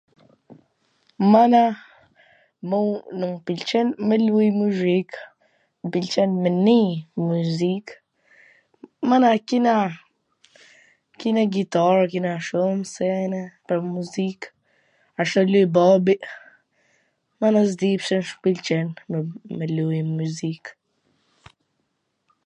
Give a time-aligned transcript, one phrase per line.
[1.31, 1.61] Mana,
[2.69, 2.77] mu
[3.23, 5.11] mw pwlqen me luj muzik,
[5.85, 6.91] mw pwlqen me nii
[7.25, 7.87] muzik,
[9.11, 9.75] mana kena
[11.23, 14.41] kena gitar kena shum sene pwr muzik,
[15.23, 16.15] asht tu luj babi,
[17.43, 18.87] mana s di pse m pwlqen
[19.59, 20.65] me luj muzik.